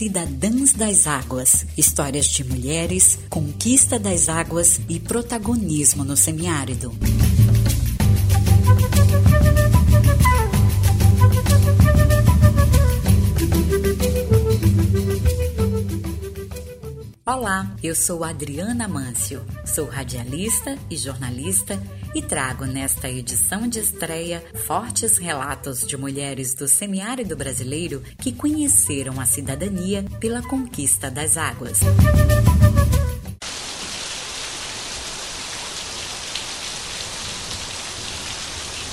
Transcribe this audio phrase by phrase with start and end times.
[0.00, 6.90] Cidadãs das Águas, histórias de mulheres, conquista das águas e protagonismo no semiárido.
[17.40, 21.72] Olá, eu sou Adriana Mâncio, sou radialista e jornalista
[22.14, 29.18] e trago nesta edição de estreia fortes relatos de mulheres do semiárido brasileiro que conheceram
[29.18, 31.80] a cidadania pela conquista das águas.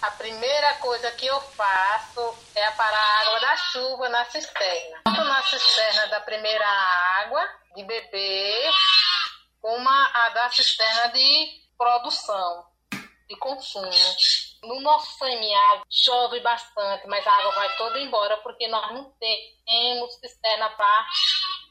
[0.02, 5.02] A primeira coisa que eu faço é parar a água da chuva na cisterna.
[5.06, 6.66] Na cisterna da primeira
[7.26, 7.42] água
[7.78, 8.72] de beber,
[9.64, 12.66] uma a da cisterna de produção,
[13.30, 13.92] de consumo.
[14.64, 20.16] No nosso semiárido chove bastante, mas a água vai toda embora porque nós não temos
[20.16, 21.06] cisterna para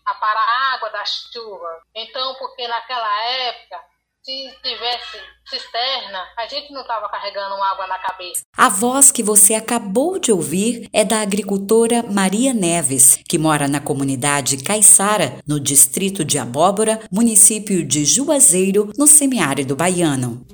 [0.07, 1.83] a água da chuva.
[1.93, 3.85] Então, porque naquela época
[4.27, 8.43] se tivesse cisterna, a gente não estava carregando água na cabeça.
[8.57, 13.79] A voz que você acabou de ouvir é da agricultora Maria Neves, que mora na
[13.79, 20.45] comunidade Caiçara, no distrito de Abóbora, município de Juazeiro, no semiárido baiano.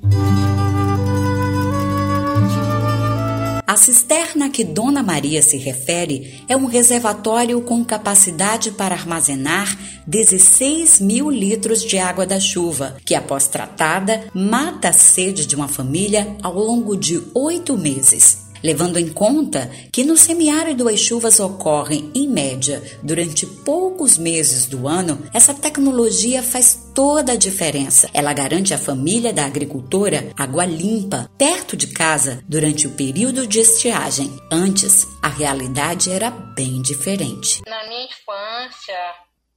[3.67, 11.01] A cisterna que Dona Maria se refere é um reservatório com capacidade para armazenar 16
[11.01, 16.37] mil litros de água da chuva, que após tratada mata a sede de uma família
[16.43, 22.29] ao longo de oito meses levando em conta que no semiárido as chuvas ocorrem, em
[22.29, 28.09] média, durante poucos meses do ano, essa tecnologia faz toda a diferença.
[28.13, 33.61] Ela garante à família da agricultora água limpa, perto de casa, durante o período de
[33.61, 34.31] estiagem.
[34.51, 37.63] Antes, a realidade era bem diferente.
[37.67, 39.15] Na minha infância,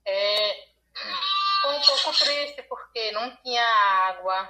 [0.08, 0.52] é,
[1.62, 3.64] foi um pouco triste porque não tinha
[4.10, 4.50] água,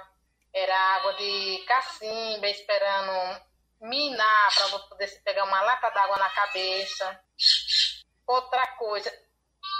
[0.54, 3.40] era água de cacimba esperando
[3.80, 7.20] minar para você poder pegar uma lata d'água na cabeça.
[8.26, 9.12] Outra coisa,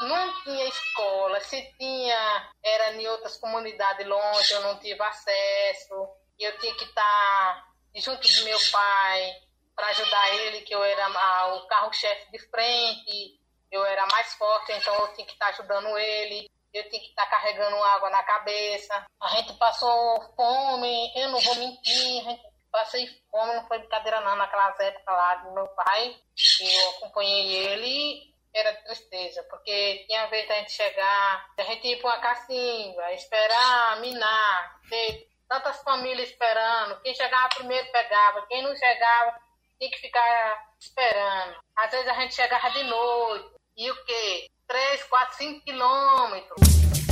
[0.02, 6.08] não tinha escola, se tinha, era em outras comunidades longe, eu não tive acesso,
[6.38, 9.32] eu tinha que estar junto do meu pai
[9.74, 11.08] para ajudar ele, que eu era
[11.54, 13.40] o carro-chefe de frente,
[13.70, 17.26] eu era mais forte, então eu tinha que estar ajudando ele, eu tinha que estar
[17.26, 19.06] carregando água na cabeça.
[19.20, 24.20] A gente passou fome, eu não vou mentir, a gente passei fome, não foi brincadeira
[24.20, 26.14] não, naquelas épocas lá do meu pai,
[26.60, 32.10] eu acompanhei ele, era tristeza, porque tinha vez a gente chegar, a gente ir para
[32.10, 39.40] uma cacimba, esperar, minar, ter tantas famílias esperando, quem chegava primeiro pegava, quem não chegava
[39.78, 41.56] tinha que ficar esperando.
[41.76, 44.50] Às vezes a gente chegava de noite, e o quê?
[44.68, 47.05] 3, 4, 5 quilômetros.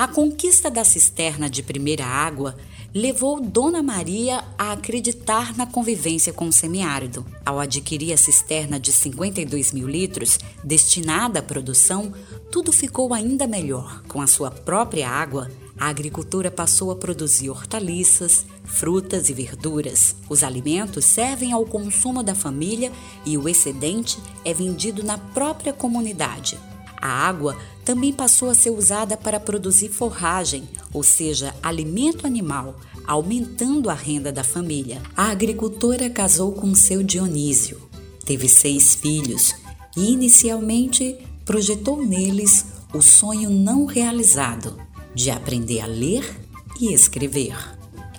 [0.00, 2.56] A conquista da cisterna de primeira água
[2.94, 7.22] levou Dona Maria a acreditar na convivência com o semiárido.
[7.44, 12.14] Ao adquirir a cisterna de 52 mil litros, destinada à produção,
[12.50, 14.02] tudo ficou ainda melhor.
[14.08, 20.16] Com a sua própria água, a agricultura passou a produzir hortaliças, frutas e verduras.
[20.30, 22.90] Os alimentos servem ao consumo da família
[23.26, 26.58] e o excedente é vendido na própria comunidade.
[27.00, 33.88] A água também passou a ser usada para produzir forragem, ou seja, alimento animal, aumentando
[33.88, 35.00] a renda da família.
[35.16, 37.80] A agricultora casou com seu Dionísio,
[38.24, 39.54] teve seis filhos
[39.96, 44.76] e inicialmente projetou neles o sonho não realizado
[45.14, 46.38] de aprender a ler
[46.78, 47.56] e escrever.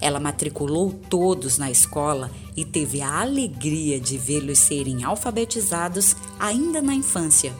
[0.02, 6.96] Ela matriculou todos na escola e teve a alegria de vê-los serem alfabetizados ainda na
[6.96, 7.54] infância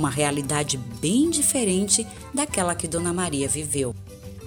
[0.00, 3.94] uma realidade bem diferente daquela que Dona Maria viveu.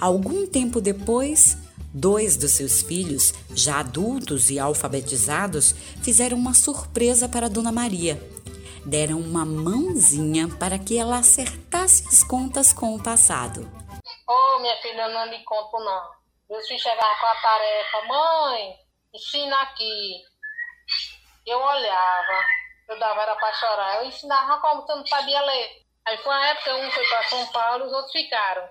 [0.01, 1.55] Algum tempo depois,
[1.93, 8.19] dois dos seus filhos, já adultos e alfabetizados, fizeram uma surpresa para Dona Maria.
[8.83, 13.71] Deram uma mãozinha para que ela acertasse as contas com o passado.
[14.27, 16.01] Oh, minha filha, não me conto não.
[16.49, 18.73] Meus filhos chegavam com a tarefa, mãe,
[19.13, 20.15] ensina aqui.
[21.45, 22.43] Eu olhava,
[22.93, 23.95] eu dava era para chorar.
[23.97, 25.83] Eu ensinava como você não sabia ler.
[26.05, 28.69] Aí foi uma época, um foi para São Paulo, os outros ficaram.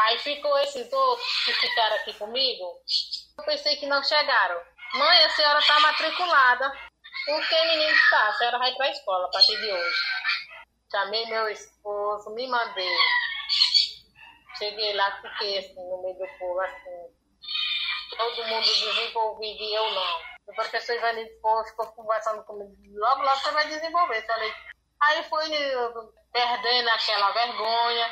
[0.00, 2.80] Aí ficou esses outros que ficaram aqui comigo.
[3.38, 4.60] Eu pensei que não chegaram.
[4.94, 6.72] Mãe, a senhora está matriculada.
[7.26, 8.28] Por que menino está?
[8.28, 9.96] A senhora vai para a escola a partir de hoje.
[10.94, 12.96] A chamei meu esposo, me mandei.
[14.58, 17.16] Cheguei lá, fiquei assim, no meio do povo, assim.
[18.16, 20.25] Todo mundo desenvolvido e eu não.
[20.48, 21.30] O professor Ivanildo
[21.66, 22.76] ficou conversando comigo.
[22.94, 24.26] Logo, logo você vai desenvolver.
[24.26, 24.52] Falei.
[25.00, 25.50] Aí fui
[26.32, 28.06] perdendo aquela vergonha.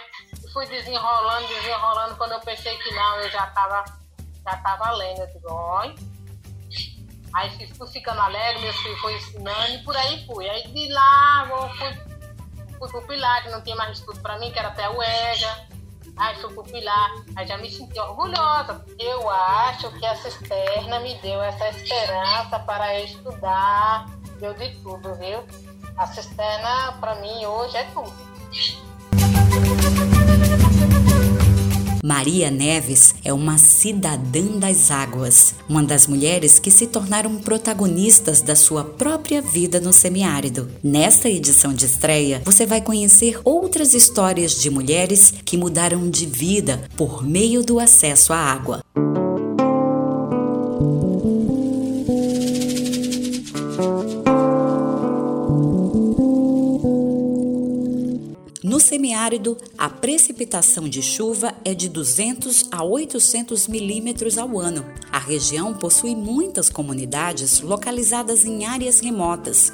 [0.52, 2.16] Fui desenrolando, desenrolando.
[2.16, 3.84] Quando eu pensei que não, eu já estava
[4.44, 5.20] já tava lendo.
[5.20, 5.94] Eu digo, olha.
[7.34, 10.48] Aí fui ficando alegre, meu filho foi ensinando e por aí fui.
[10.48, 14.58] Aí de lá fui, fui pro Pilar, que não tinha mais estudo para mim, que
[14.58, 15.73] era até o EJA.
[16.16, 18.84] Aí fui pro Pilar, aí já me senti orgulhosa.
[18.98, 24.06] Eu acho que a cisterna me deu essa esperança para estudar,
[24.38, 25.44] deu de tudo, viu?
[25.96, 28.12] A cisterna, para mim, hoje é tudo.
[32.04, 38.54] Maria Neves é uma cidadã das águas, uma das mulheres que se tornaram protagonistas da
[38.54, 40.68] sua própria vida no semiárido.
[40.82, 46.90] Nesta edição de estreia, você vai conhecer outras histórias de mulheres que mudaram de vida
[46.94, 48.82] por meio do acesso à água.
[58.84, 64.84] Semiárido, a precipitação de chuva é de 200 a 800 milímetros ao ano.
[65.10, 69.72] A região possui muitas comunidades localizadas em áreas remotas.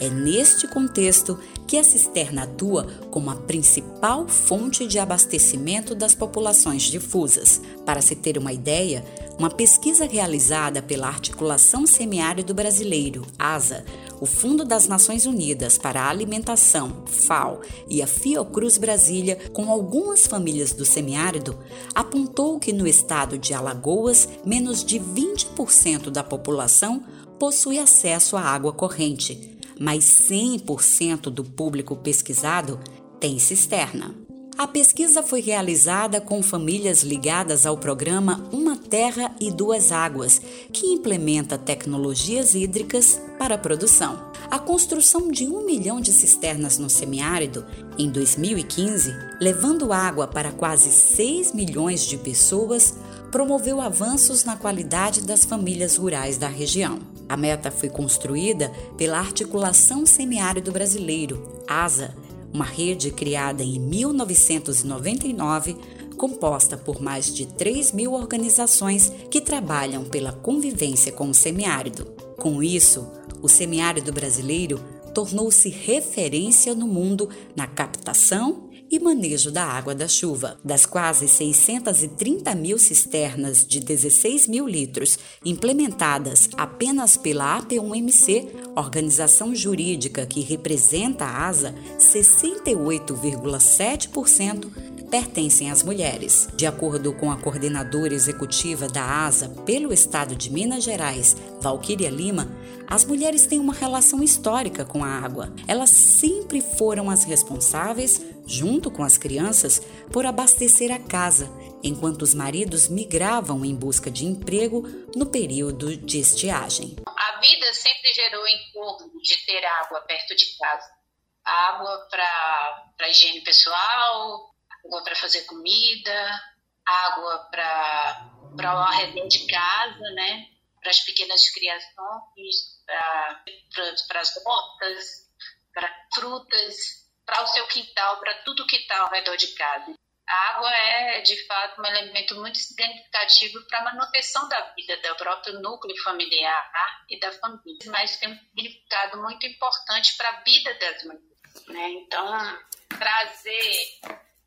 [0.00, 6.82] É neste contexto que a cisterna atua como a principal fonte de abastecimento das populações
[6.82, 7.60] difusas.
[7.84, 9.04] Para se ter uma ideia,
[9.38, 13.84] uma pesquisa realizada pela Articulação Semiárido Brasileiro, ASA,
[14.20, 20.26] o Fundo das Nações Unidas para a Alimentação, FAO, e a Fiocruz Brasília, com algumas
[20.26, 21.58] famílias do semiárido,
[21.94, 27.02] apontou que no estado de Alagoas, menos de 20% da população
[27.38, 32.80] possui acesso à água corrente, mas 100% do público pesquisado
[33.20, 34.14] tem cisterna.
[34.58, 40.40] A pesquisa foi realizada com famílias ligadas ao programa Uma Terra e Duas Águas,
[40.72, 44.30] que implementa tecnologias hídricas para a produção.
[44.50, 47.66] A construção de um milhão de cisternas no semiárido
[47.98, 52.94] em 2015, levando água para quase 6 milhões de pessoas,
[53.30, 57.00] promoveu avanços na qualidade das famílias rurais da região.
[57.28, 62.14] A meta foi construída pela Articulação Semiárido Brasileiro, ASA,
[62.52, 65.76] uma rede criada em 1999,
[66.16, 72.06] composta por mais de 3 mil organizações que trabalham pela convivência com o semiárido.
[72.38, 73.06] Com isso,
[73.42, 74.80] o semiárido brasileiro
[75.14, 80.58] tornou-se referência no mundo na captação e manejo da água da chuva.
[80.64, 90.24] Das quase 630 mil cisternas de 16 mil litros implementadas apenas pela AP1MC, organização jurídica
[90.26, 96.48] que representa a ASA, 68,7% pertencem às mulheres.
[96.54, 102.48] De acordo com a coordenadora executiva da ASA pelo estado de Minas Gerais, Valquíria Lima,
[102.88, 105.52] as mulheres têm uma relação histórica com a água.
[105.66, 109.80] Elas sempre foram as responsáveis, junto com as crianças,
[110.12, 111.50] por abastecer a casa,
[111.82, 114.82] enquanto os maridos migravam em busca de emprego
[115.16, 116.96] no período de estiagem.
[117.06, 120.96] A vida sempre gerou em torno de ter água perto de casa.
[121.44, 124.55] Água para higiene pessoal,
[124.86, 126.40] água para fazer comida,
[126.86, 130.56] água para o arredor de casa, né?
[130.86, 135.28] para as pequenas criações, para as hortas,
[135.74, 136.76] para frutas,
[137.24, 139.98] para o seu quintal, para tudo que está ao redor de casa.
[140.28, 145.16] A água é, de fato, um elemento muito significativo para a manutenção da vida do
[145.16, 150.72] próprio núcleo familiar e da família, mas tem um significado muito importante para a vida
[150.74, 151.66] das mulheres.
[151.68, 151.90] Né?
[151.90, 154.00] Então, trazer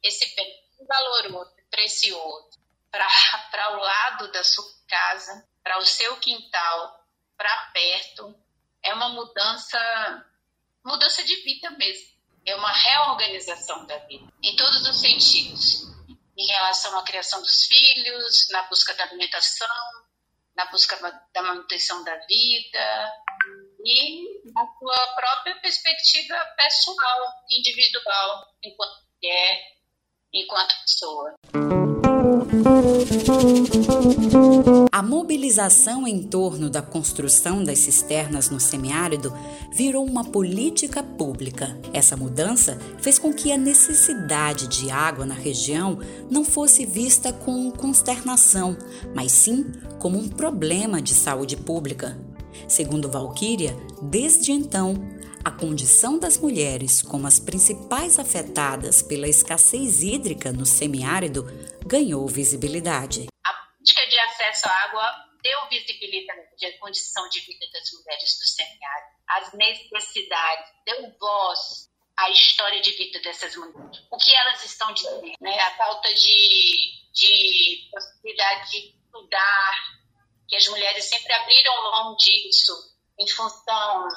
[0.04, 0.48] esse bem
[0.88, 2.60] valoroso, precioso,
[2.92, 7.06] para o lado da sua casa, para o seu quintal,
[7.38, 8.36] para perto,
[8.84, 10.26] é uma mudança,
[10.84, 12.20] mudança de vida mesmo.
[12.46, 15.90] É uma reorganização da vida, em todos os sentidos.
[16.38, 19.68] Em relação à criação dos filhos, na busca da alimentação,
[20.56, 20.98] na busca
[21.34, 23.12] da manutenção da vida
[23.84, 29.79] e na sua própria perspectiva pessoal, individual, enquanto mulher,
[30.34, 31.34] enquanto pessoa.
[34.92, 39.34] A mobilização em torno da construção das cisternas no semiárido
[39.72, 41.80] virou uma política pública.
[41.94, 47.72] Essa mudança fez com que a necessidade de água na região não fosse vista com
[47.72, 48.78] consternação,
[49.16, 52.20] mas sim como um problema de saúde pública.
[52.68, 54.96] Segundo Valquíria, desde então,
[55.44, 61.44] a condição das mulheres como as principais afetadas pela escassez hídrica no semiárido
[61.86, 63.28] ganhou visibilidade.
[63.46, 68.46] A política de acesso à água deu visibilidade à condição de vida das mulheres do
[68.46, 74.04] semiárido, às necessidades, deu voz à história de vida dessas mulheres.
[74.12, 75.60] O que elas estão dizendo, né?
[75.60, 79.76] A falta de, de possibilidade de estudar,
[80.48, 82.74] que as mulheres sempre abriram mão disso
[83.18, 84.08] em função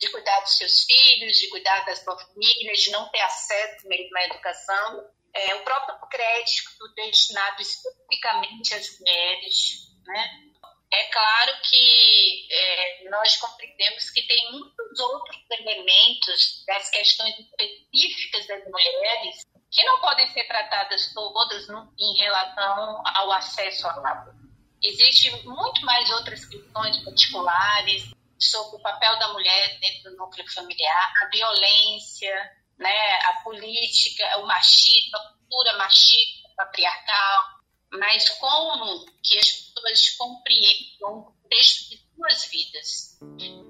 [0.00, 4.16] de cuidar dos seus filhos, de cuidar das suas famílias, de não ter acesso mesmo
[4.16, 5.10] à educação.
[5.32, 10.50] É, o próprio crédito destinado especificamente às mulheres, né?
[10.92, 18.64] É claro que é, nós compreendemos que tem muitos outros elementos das questões específicas das
[18.64, 24.34] mulheres que não podem ser tratadas todas no, em relação ao acesso à água.
[24.82, 28.10] Existem muito mais outras questões particulares
[28.40, 34.46] sobre o papel da mulher dentro do núcleo familiar, a violência, né, a política, o
[34.46, 37.60] machismo, a cultura machista, patriarcal,
[37.92, 43.18] mas como que as pessoas compreendam o contexto de suas vidas.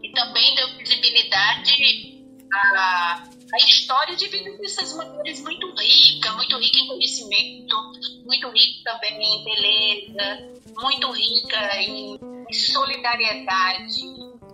[0.02, 2.20] E também deu visibilidade
[2.52, 3.24] à,
[3.54, 7.76] à história de vida dessas mulheres muito rica, muito rica em conhecimento,
[8.24, 12.18] muito rica também em beleza, muito rica em,
[12.52, 14.02] solidariedade,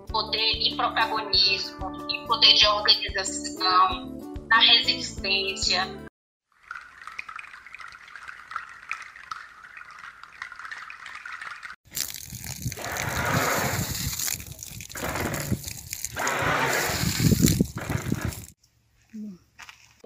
[0.07, 6.07] poder e protagonismo, em poder de organização, na resistência,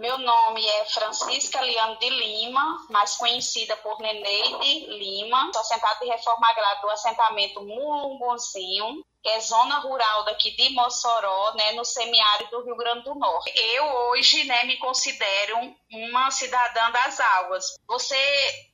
[0.00, 5.50] Meu nome é Francisca Liane de Lima, mais conhecida por Neneide Lima.
[5.52, 11.54] Sou assentada de reforma agrária do assentamento Mulunguzinho, que é zona rural daqui de Mossoró,
[11.54, 13.52] né, no semiárido do Rio Grande do Norte.
[13.54, 15.56] Eu hoje, né, me considero
[15.92, 17.64] uma cidadã das águas.
[17.86, 18.69] Você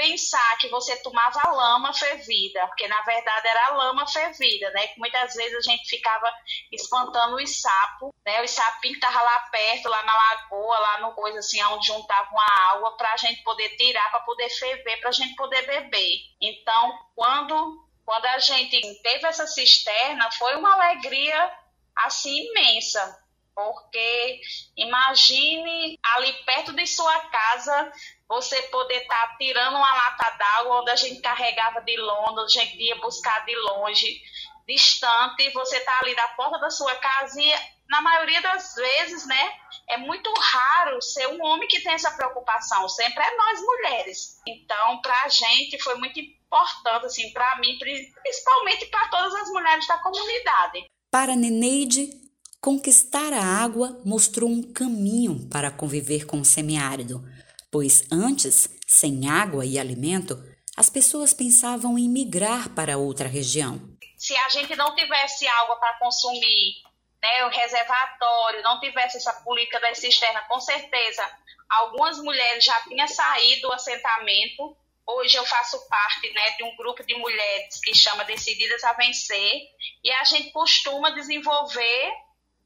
[0.00, 4.86] pensar que você tomava lama fervida, porque na verdade era lama fervida, né?
[4.86, 6.32] Que muitas vezes a gente ficava
[6.72, 8.42] espantando os sapos, né?
[8.42, 12.70] Os sapinhos estavam lá perto, lá na lagoa, lá no coisa assim, onde juntavam a
[12.72, 16.16] água para a gente poder tirar, para poder ferver, para a gente poder beber.
[16.40, 21.52] Então, quando, quando a gente teve essa cisterna, foi uma alegria
[21.94, 23.19] assim imensa,
[23.54, 24.40] porque
[24.76, 27.92] imagine ali perto de sua casa
[28.28, 32.58] você poder estar tá tirando uma lata d'água onde a gente carregava de longe, onde
[32.58, 34.20] a gente ia buscar de longe,
[34.66, 37.52] distante, você está ali na porta da sua casa e
[37.90, 39.52] na maioria das vezes, né,
[39.88, 44.40] é muito raro ser um homem que tem essa preocupação, sempre é nós mulheres.
[44.46, 49.86] Então, para a gente foi muito importante, assim, para mim, principalmente para todas as mulheres
[49.88, 50.84] da comunidade.
[51.10, 52.19] Para Neneide,
[52.60, 57.24] conquistar a água mostrou um caminho para conviver com o semiárido
[57.70, 60.36] pois antes, sem água e alimento,
[60.76, 63.80] as pessoas pensavam em migrar para outra região.
[64.18, 66.82] Se a gente não tivesse água para consumir,
[67.22, 71.22] né, o reservatório, não tivesse essa política da cisterna, com certeza
[71.68, 74.76] algumas mulheres já tinham saído do assentamento.
[75.06, 79.60] Hoje eu faço parte né, de um grupo de mulheres que chama Decididas a Vencer
[80.02, 82.12] e a gente costuma desenvolver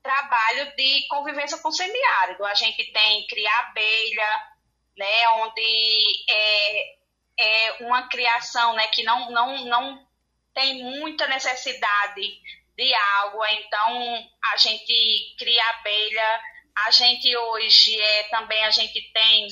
[0.04, 2.44] trabalho de convivência com semiárido.
[2.44, 4.42] A gente tem criar abelha,
[4.96, 6.84] né, onde é,
[7.40, 10.06] é uma criação né, que não, não, não
[10.54, 12.22] tem muita necessidade
[12.76, 16.40] de água, então a gente cria abelha,
[16.86, 19.48] a gente hoje é, também a gente tem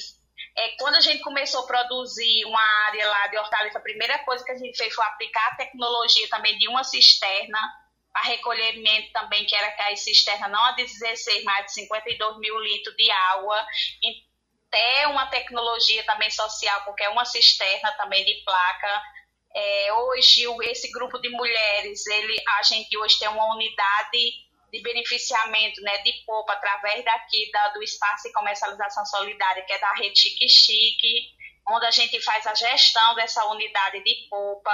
[0.55, 4.45] é, quando a gente começou a produzir uma área lá de hortaliça, a primeira coisa
[4.45, 7.59] que a gente fez foi aplicar a tecnologia também de uma cisterna
[8.13, 12.59] para recolhimento também, que era a cisterna não a de 16, mas de 52 mil
[12.61, 13.67] litros de água
[14.73, 19.03] até uma tecnologia também social, porque é uma cisterna também de placa.
[19.55, 24.33] É, hoje, esse grupo de mulheres, ele, a gente hoje tem uma unidade
[24.73, 29.79] de beneficiamento né, de polpa através daqui da, do espaço de comercialização solidária, que é
[29.79, 34.73] da Rede Chique Chique onde a gente faz a gestão dessa unidade de polpa,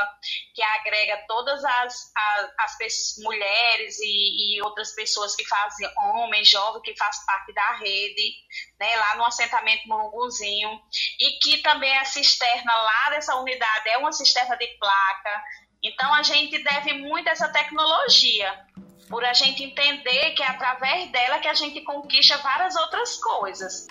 [0.55, 6.83] que agrega todas as, as, as mulheres e, e, outras pessoas que fazem, homens, jovens,
[6.83, 8.33] que fazem parte da rede,
[8.81, 10.81] né, lá no assentamento Mulunguzinho,
[11.21, 15.43] e que também a cisterna lá dessa unidade é uma cisterna de placa.
[15.83, 18.67] Então, a gente deve muito a essa tecnologia,
[19.09, 23.87] por a gente entender que é através dela que a gente conquista várias outras coisas.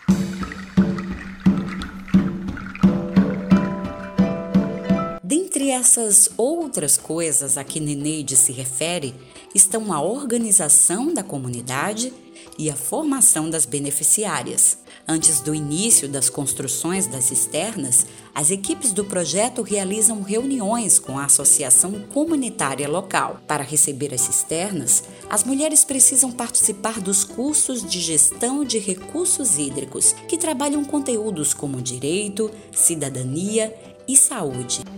[5.57, 9.15] Dentre essas outras coisas a que Neneide se refere
[9.55, 12.13] estão a organização da comunidade
[12.59, 14.77] e a formação das beneficiárias.
[15.07, 21.25] Antes do início das construções das cisternas, as equipes do projeto realizam reuniões com a
[21.25, 23.41] associação comunitária local.
[23.47, 30.13] Para receber as cisternas, as mulheres precisam participar dos cursos de gestão de recursos hídricos,
[30.27, 33.75] que trabalham conteúdos como direito, cidadania
[34.07, 34.96] e saúde.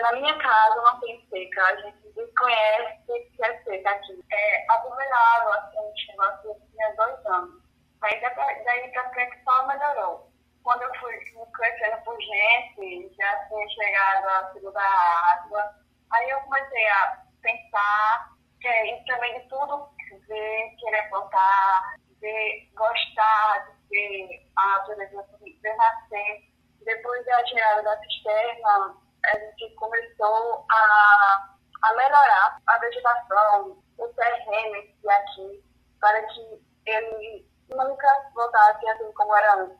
[0.00, 4.24] Na minha casa não tem seca, a gente desconhece que é seca aqui.
[4.32, 7.62] É abominável, assim, a gente negócio tinha dois anos.
[8.02, 10.30] Aí daí pra frente só melhorou.
[10.62, 11.18] Quando eu fui
[11.54, 15.74] crescendo por gente, já tinha chegado a segunda água,
[16.12, 19.88] aí eu comecei a pensar, que é, também de tudo,
[20.26, 26.57] ver, querer plantar, ver, gostar de ver a natureza nascer.
[26.88, 34.74] Depois da chegada da cisterna, a gente começou a, a melhorar a vegetação, o terreno
[35.06, 35.62] aqui,
[36.00, 39.76] para que ele nunca voltasse assim como era antes,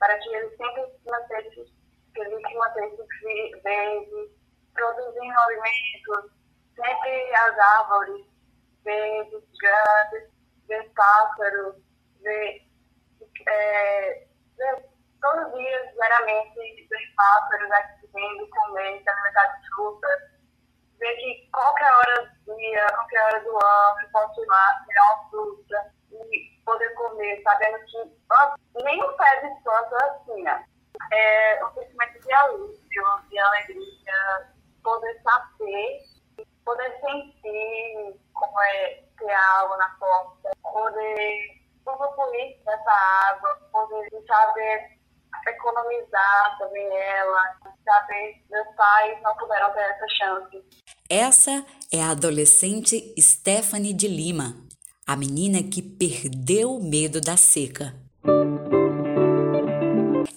[0.00, 1.72] para que ele sempre se mantesse,
[2.12, 4.32] que ele se mantesse verde,
[4.74, 6.32] produzindo alimentos,
[6.74, 8.26] sempre as árvores
[8.82, 10.28] verdes, grandes,
[10.66, 11.76] ver pássaros,
[12.20, 12.66] ver,
[13.46, 20.20] é, ver todos os dias, diariamente, ver pássaros aqui vindo comer, se alimentar de frutas,
[20.98, 25.30] ver que qualquer hora do dia, qualquer hora do ano, posso ir lá, tirar uma
[25.30, 30.64] fruta e poder comer, sabendo que nem um pé de planta assim, né?
[31.12, 32.78] é um sentimento de alívio,
[33.30, 35.98] de alegria, poder saber,
[36.64, 42.90] poder sentir como é ter água na porta, poder usufruir dessa
[43.30, 44.97] água, poder saber
[45.46, 50.64] economizar também ela, saber, meus pais não puderam ter essa chance.
[51.08, 54.56] Essa é a adolescente Stephanie de Lima,
[55.06, 57.94] a menina que perdeu o medo da seca.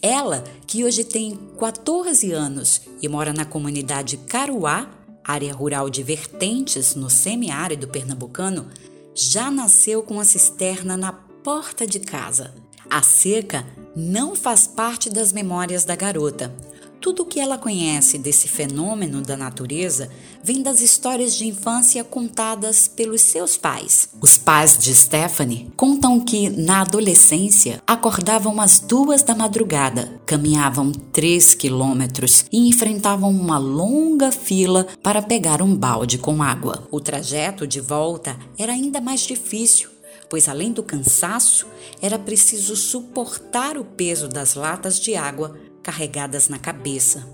[0.01, 4.89] Ela, que hoje tem 14 anos e mora na comunidade Caruá,
[5.23, 8.69] área rural de Vertentes, no semiárido pernambucano,
[9.13, 12.55] já nasceu com a cisterna na porta de casa.
[12.89, 16.53] A seca não faz parte das memórias da garota.
[17.01, 20.07] Tudo o que ela conhece desse fenômeno da natureza
[20.43, 24.09] vem das histórias de infância contadas pelos seus pais.
[24.21, 31.55] Os pais de Stephanie contam que, na adolescência, acordavam às duas da madrugada, caminhavam três
[31.55, 36.87] quilômetros e enfrentavam uma longa fila para pegar um balde com água.
[36.91, 39.90] O trajeto de volta era ainda mais difícil
[40.31, 41.67] pois além do cansaço,
[42.01, 47.27] era preciso suportar o peso das latas de água carregadas na cabeça.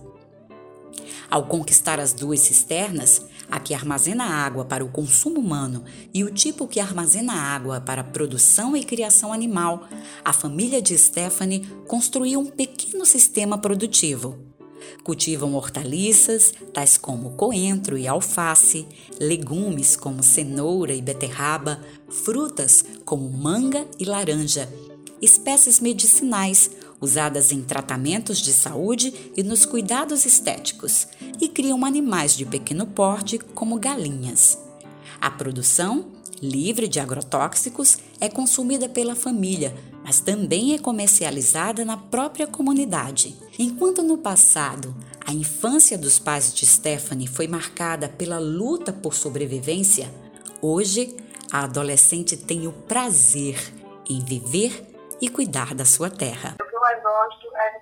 [1.29, 6.33] Ao conquistar as duas cisternas, a que armazena água para o consumo humano e o
[6.33, 9.87] tipo que armazena água para produção e criação animal,
[10.25, 14.56] a família de Stephanie construiu um pequeno sistema produtivo.
[15.03, 18.87] Cultivam hortaliças, tais como coentro e alface,
[19.19, 24.67] legumes como cenoura e beterraba, frutas como manga e laranja,
[25.21, 26.69] espécies medicinais
[26.99, 31.07] usadas em tratamentos de saúde e nos cuidados estéticos,
[31.39, 34.57] e criam animais de pequeno porte como galinhas.
[35.21, 36.07] A produção,
[36.41, 39.75] livre de agrotóxicos, é consumida pela família,
[40.07, 43.37] mas também é comercializada na própria comunidade.
[43.59, 44.95] Enquanto no passado
[45.27, 50.07] a infância dos pais de Stephanie foi marcada pela luta por sobrevivência,
[50.61, 51.17] hoje
[51.51, 53.57] a adolescente tem o prazer
[54.09, 54.81] em viver
[55.19, 56.55] e cuidar da sua terra.
[56.61, 57.81] O que eu mais gosto é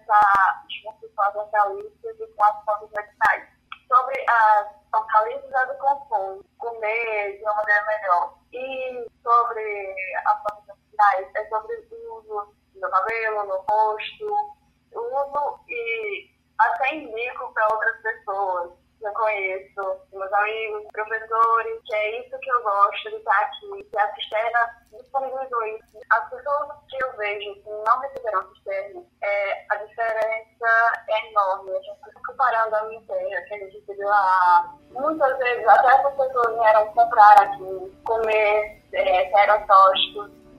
[0.81, 3.43] junto com as hortaliças e com as plantas medicinais.
[3.87, 8.33] Sobre as hortaliças é do consumo, comer de uma maneira melhor.
[8.51, 10.64] E sobre as plantas
[10.95, 14.55] medicinais é sobre o uso no cabelo, no rosto,
[14.93, 22.21] uso e até indico para outras pessoas que eu conheço, meus amigos, professores, que é
[22.21, 25.99] isso que eu gosto de estar aqui, que a cisterna disponibilizou isso.
[26.11, 31.71] As pessoas que eu vejo que não receberam cisterna, é, a diferença é enorme.
[31.71, 34.77] A gente fica comparando a minha terra, que a gente recebeu lá.
[34.91, 39.29] Muitas vezes, até essas pessoas vieram comprar aqui, comer é,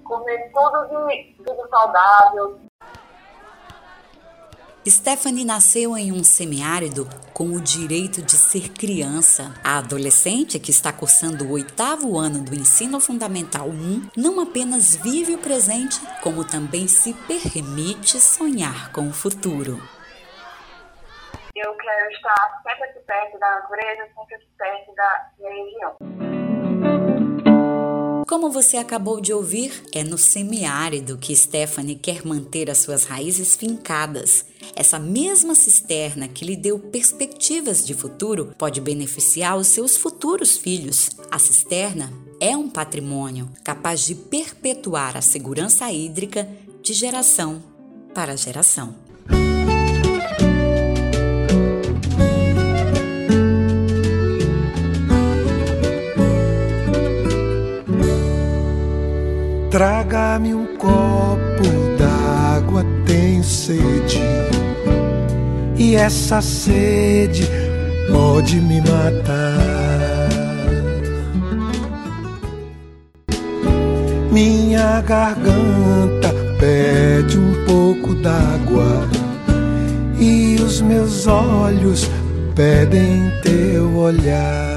[0.07, 2.61] comer tudo, de, tudo saudável,
[4.89, 9.53] Stephanie nasceu em um semiárido com o direito de ser criança.
[9.65, 15.35] A adolescente, que está cursando o oitavo ano do ensino fundamental 1, não apenas vive
[15.35, 19.83] o presente, como também se permite sonhar com o futuro.
[21.57, 26.16] Eu quero estar sempre aqui perto da natureza, sempre aqui perto da religião.
[28.27, 33.55] Como você acabou de ouvir, é no semiárido que Stephanie quer manter as suas raízes
[33.55, 34.45] fincadas.
[34.75, 41.11] Essa mesma cisterna que lhe deu perspectivas de futuro pode beneficiar os seus futuros filhos.
[41.31, 46.49] A cisterna é um patrimônio capaz de perpetuar a segurança hídrica
[46.83, 47.63] de geração
[48.13, 49.06] para geração.
[59.77, 64.19] Traga-me um copo d'água, tenho sede.
[65.77, 67.47] E essa sede
[68.11, 70.31] pode me matar.
[74.33, 79.07] Minha garganta pede um pouco d'água.
[80.19, 82.11] E os meus olhos
[82.55, 84.76] pedem teu olhar.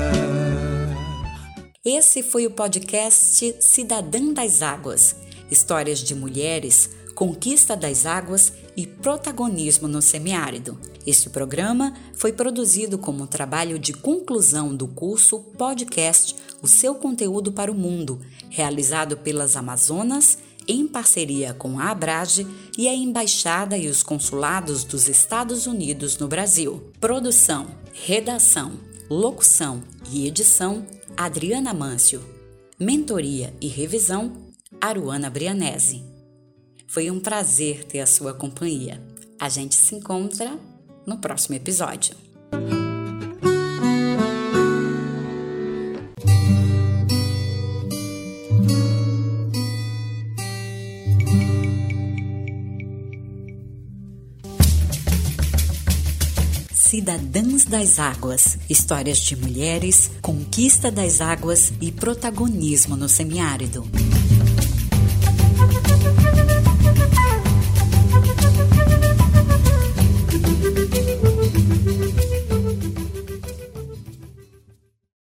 [1.91, 5.15] Esse foi o podcast Cidadã das Águas
[5.49, 10.79] histórias de mulheres, conquista das águas e protagonismo no semiárido.
[11.03, 17.71] Este programa foi produzido como trabalho de conclusão do curso Podcast O Seu Conteúdo para
[17.71, 18.21] o Mundo,
[18.51, 22.45] realizado pelas Amazonas em parceria com a Abrage
[22.77, 26.83] e a Embaixada e os Consulados dos Estados Unidos no Brasil.
[27.01, 28.73] Produção, redação,
[29.09, 30.85] locução e edição
[31.21, 32.23] Adriana Mâncio.
[32.79, 36.01] Mentoria e revisão, Aruana Brianese.
[36.87, 39.03] Foi um prazer ter a sua companhia.
[39.37, 40.57] A gente se encontra
[41.05, 42.15] no próximo episódio.
[57.65, 63.85] Das Águas histórias de mulheres, conquista das águas e protagonismo no semiárido.